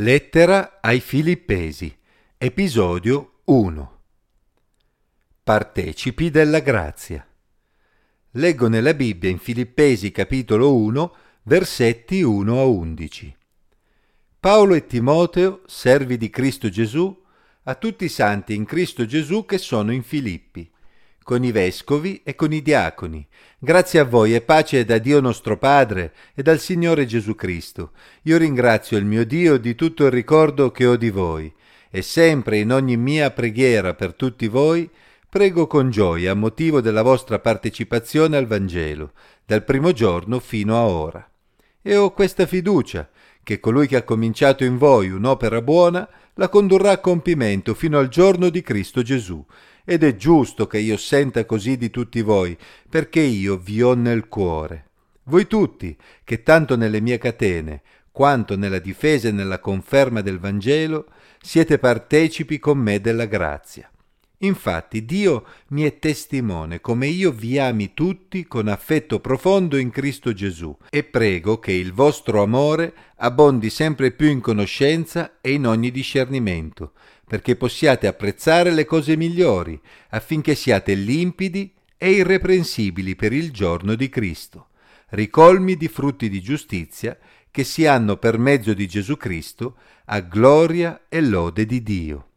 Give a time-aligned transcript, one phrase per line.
[0.00, 1.94] Lettera ai Filippesi,
[2.38, 4.00] episodio 1.
[5.44, 7.22] Partecipi della grazia.
[8.30, 13.36] Leggo nella Bibbia in Filippesi capitolo 1, versetti 1 a 11.
[14.40, 17.22] Paolo e Timoteo, servi di Cristo Gesù,
[17.64, 20.66] a tutti i santi in Cristo Gesù che sono in Filippi
[21.22, 23.26] con i vescovi e con i diaconi.
[23.58, 27.92] Grazie a voi e pace da Dio nostro Padre e dal Signore Gesù Cristo.
[28.22, 31.52] Io ringrazio il mio Dio di tutto il ricordo che ho di voi
[31.90, 34.88] e sempre in ogni mia preghiera per tutti voi
[35.28, 39.12] prego con gioia a motivo della vostra partecipazione al Vangelo,
[39.44, 41.30] dal primo giorno fino a ora.
[41.82, 43.08] E ho questa fiducia
[43.42, 48.08] che colui che ha cominciato in voi un'opera buona la condurrà a compimento fino al
[48.08, 49.44] giorno di Cristo Gesù
[49.84, 52.56] ed è giusto che io senta così di tutti voi,
[52.88, 54.86] perché io vi ho nel cuore.
[55.24, 61.06] Voi tutti, che tanto nelle mie catene, quanto nella difesa e nella conferma del Vangelo,
[61.40, 63.90] siete partecipi con me della grazia.
[64.42, 70.32] Infatti Dio mi è testimone come io vi ami tutti con affetto profondo in Cristo
[70.32, 75.90] Gesù e prego che il vostro amore abbondi sempre più in conoscenza e in ogni
[75.90, 76.92] discernimento,
[77.26, 79.78] perché possiate apprezzare le cose migliori,
[80.10, 84.68] affinché siate limpidi e irreprensibili per il giorno di Cristo,
[85.10, 87.14] ricolmi di frutti di giustizia
[87.50, 92.29] che si hanno per mezzo di Gesù Cristo a gloria e lode di Dio.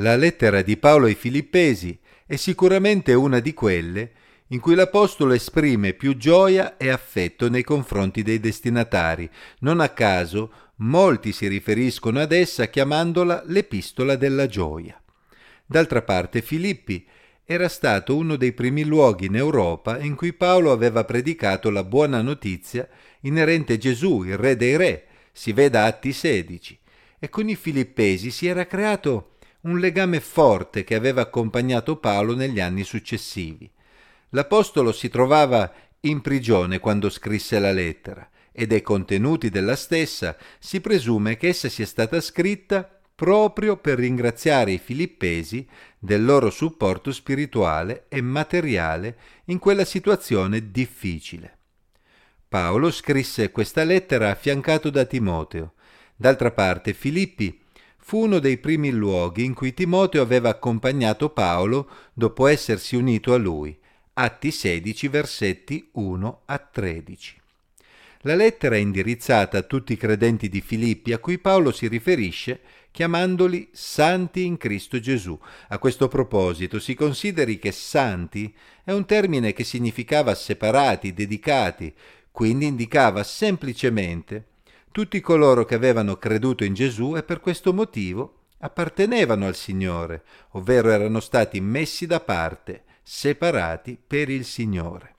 [0.00, 4.10] La lettera di Paolo ai Filippesi è sicuramente una di quelle
[4.48, 9.28] in cui l'Apostolo esprime più gioia e affetto nei confronti dei destinatari.
[9.60, 15.00] Non a caso molti si riferiscono ad essa chiamandola l'epistola della gioia.
[15.64, 17.06] D'altra parte Filippi
[17.46, 22.20] era stato uno dei primi luoghi in Europa in cui Paolo aveva predicato la buona
[22.20, 22.86] notizia
[23.20, 26.78] inerente Gesù, il Re dei Re, si veda Atti 16,
[27.18, 29.30] e con i filippesi si era creato
[29.66, 33.70] un legame forte che aveva accompagnato Paolo negli anni successivi.
[34.30, 40.80] L'Apostolo si trovava in prigione quando scrisse la lettera e dai contenuti della stessa si
[40.80, 45.66] presume che essa sia stata scritta proprio per ringraziare i filippesi
[45.98, 51.58] del loro supporto spirituale e materiale in quella situazione difficile.
[52.48, 55.72] Paolo scrisse questa lettera affiancato da Timoteo.
[56.14, 57.64] D'altra parte Filippi
[58.08, 63.36] fu uno dei primi luoghi in cui Timoteo aveva accompagnato Paolo dopo essersi unito a
[63.36, 63.76] lui.
[64.12, 67.40] Atti 16 versetti 1 a 13.
[68.20, 72.60] La lettera è indirizzata a tutti i credenti di Filippi a cui Paolo si riferisce
[72.92, 75.36] chiamandoli santi in Cristo Gesù.
[75.70, 81.92] A questo proposito si consideri che santi è un termine che significava separati, dedicati,
[82.30, 84.54] quindi indicava semplicemente
[84.90, 90.90] tutti coloro che avevano creduto in Gesù e per questo motivo appartenevano al Signore, ovvero
[90.90, 95.14] erano stati messi da parte, separati per il Signore.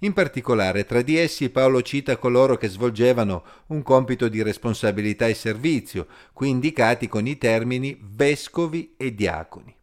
[0.00, 5.34] In particolare tra di essi Paolo cita coloro che svolgevano un compito di responsabilità e
[5.34, 9.74] servizio, qui indicati con i termini vescovi e diaconi.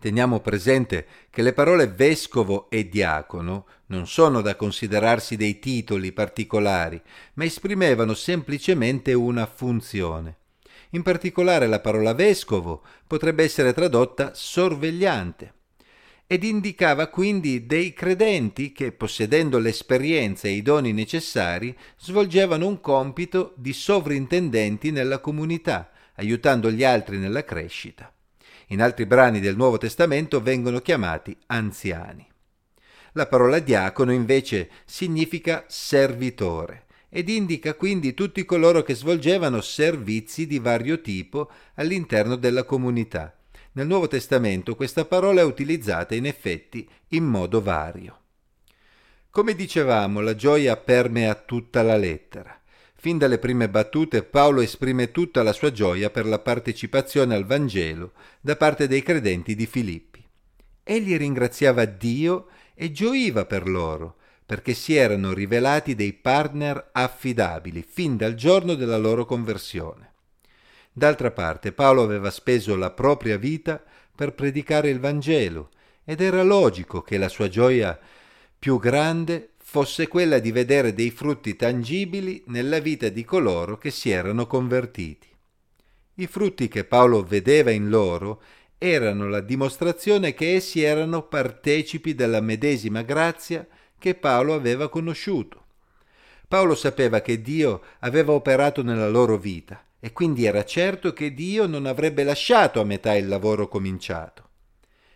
[0.00, 7.02] Teniamo presente che le parole vescovo e diacono non sono da considerarsi dei titoli particolari,
[7.34, 10.36] ma esprimevano semplicemente una funzione.
[10.90, 15.54] In particolare la parola vescovo potrebbe essere tradotta sorvegliante
[16.28, 23.52] ed indicava quindi dei credenti che, possedendo l'esperienza e i doni necessari, svolgevano un compito
[23.56, 28.12] di sovrintendenti nella comunità, aiutando gli altri nella crescita
[28.68, 32.26] in altri brani del Nuovo Testamento vengono chiamati anziani.
[33.12, 40.58] La parola diacono invece significa servitore ed indica quindi tutti coloro che svolgevano servizi di
[40.58, 43.34] vario tipo all'interno della comunità.
[43.72, 48.20] Nel Nuovo Testamento questa parola è utilizzata in effetti in modo vario.
[49.30, 52.60] Come dicevamo, la gioia permea tutta la lettera.
[53.00, 58.10] Fin dalle prime battute Paolo esprime tutta la sua gioia per la partecipazione al Vangelo
[58.40, 60.26] da parte dei credenti di Filippi.
[60.82, 68.16] Egli ringraziava Dio e gioiva per loro, perché si erano rivelati dei partner affidabili fin
[68.16, 70.14] dal giorno della loro conversione.
[70.92, 73.80] D'altra parte Paolo aveva speso la propria vita
[74.12, 75.70] per predicare il Vangelo
[76.04, 77.96] ed era logico che la sua gioia
[78.58, 84.08] più grande fosse quella di vedere dei frutti tangibili nella vita di coloro che si
[84.08, 85.26] erano convertiti.
[86.14, 88.40] I frutti che Paolo vedeva in loro
[88.78, 93.66] erano la dimostrazione che essi erano partecipi della medesima grazia
[93.98, 95.64] che Paolo aveva conosciuto.
[96.48, 101.66] Paolo sapeva che Dio aveva operato nella loro vita e quindi era certo che Dio
[101.66, 104.48] non avrebbe lasciato a metà il lavoro cominciato.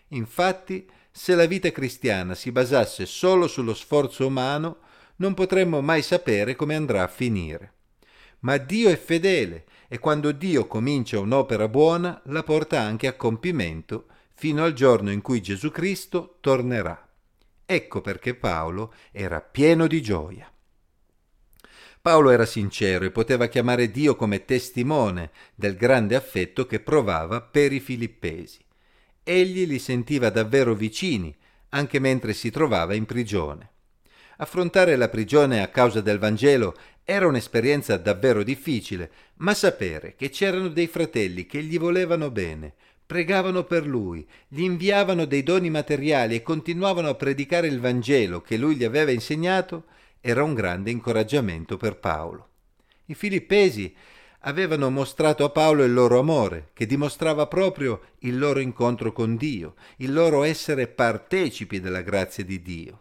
[0.08, 4.78] Infatti, se la vita cristiana si basasse solo sullo sforzo umano,
[5.16, 7.72] non potremmo mai sapere come andrà a finire.
[8.40, 14.06] Ma Dio è fedele e quando Dio comincia un'opera buona la porta anche a compimento
[14.34, 17.06] fino al giorno in cui Gesù Cristo tornerà.
[17.64, 20.50] Ecco perché Paolo era pieno di gioia.
[22.00, 27.72] Paolo era sincero e poteva chiamare Dio come testimone del grande affetto che provava per
[27.72, 28.58] i filippesi.
[29.24, 31.34] Egli li sentiva davvero vicini,
[31.70, 33.70] anche mentre si trovava in prigione.
[34.38, 36.74] Affrontare la prigione a causa del Vangelo
[37.04, 42.74] era un'esperienza davvero difficile, ma sapere che c'erano dei fratelli che gli volevano bene,
[43.06, 48.56] pregavano per lui, gli inviavano dei doni materiali e continuavano a predicare il Vangelo che
[48.56, 49.84] lui gli aveva insegnato,
[50.20, 52.48] era un grande incoraggiamento per Paolo.
[53.06, 53.94] I filippesi
[54.42, 59.74] avevano mostrato a Paolo il loro amore, che dimostrava proprio il loro incontro con Dio,
[59.98, 63.00] il loro essere partecipi della grazia di Dio.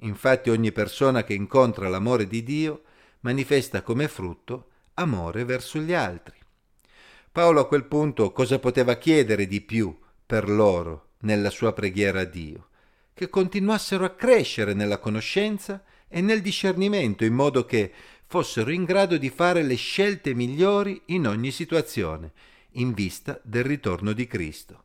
[0.00, 2.82] Infatti ogni persona che incontra l'amore di Dio
[3.20, 6.34] manifesta come frutto amore verso gli altri.
[7.32, 12.24] Paolo a quel punto cosa poteva chiedere di più per loro nella sua preghiera a
[12.24, 12.68] Dio?
[13.12, 17.92] Che continuassero a crescere nella conoscenza e nel discernimento in modo che
[18.26, 22.32] fossero in grado di fare le scelte migliori in ogni situazione,
[22.72, 24.82] in vista del ritorno di Cristo.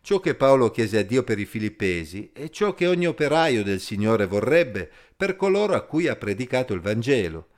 [0.00, 3.80] Ciò che Paolo chiese a Dio per i filippesi è ciò che ogni operaio del
[3.80, 7.48] Signore vorrebbe per coloro a cui ha predicato il Vangelo.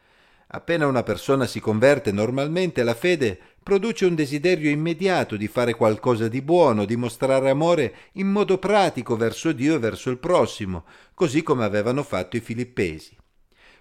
[0.53, 6.27] Appena una persona si converte normalmente, la fede produce un desiderio immediato di fare qualcosa
[6.27, 11.43] di buono, di mostrare amore in modo pratico verso Dio e verso il prossimo, così
[11.43, 13.20] come avevano fatto i filippesi.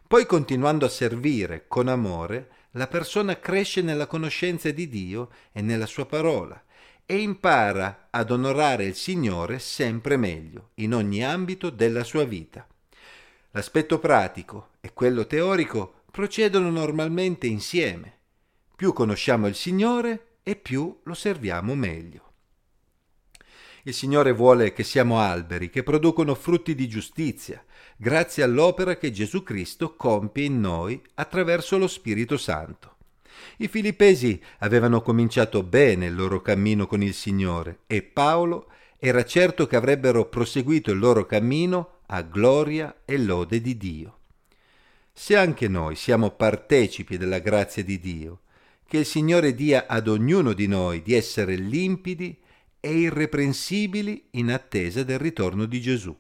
[0.09, 5.85] Poi continuando a servire con amore, la persona cresce nella conoscenza di Dio e nella
[5.85, 6.59] sua parola
[7.06, 12.67] e impara ad onorare il Signore sempre meglio in ogni ambito della sua vita.
[13.51, 18.17] L'aspetto pratico e quello teorico procedono normalmente insieme.
[18.75, 22.28] Più conosciamo il Signore e più lo serviamo meglio.
[23.89, 27.65] Il Signore vuole che siamo alberi che producono frutti di giustizia,
[27.97, 32.97] grazie all'opera che Gesù Cristo compie in noi attraverso lo Spirito Santo.
[33.57, 38.68] I filippesi avevano cominciato bene il loro cammino con il Signore e Paolo
[39.00, 44.18] era certo che avrebbero proseguito il loro cammino a gloria e lode di Dio.
[45.12, 48.41] Se anche noi siamo partecipi della grazia di Dio,
[48.86, 52.38] che il Signore dia ad ognuno di noi di essere limpidi
[52.79, 56.15] e irreprensibili in attesa del ritorno di Gesù,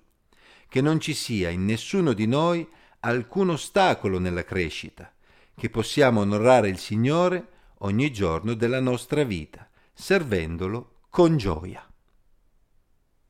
[0.67, 2.67] che non ci sia in nessuno di noi
[3.01, 5.11] alcun ostacolo nella crescita,
[5.55, 7.47] che possiamo onorare il Signore
[7.79, 11.88] ogni giorno della nostra vita, servendolo con gioia.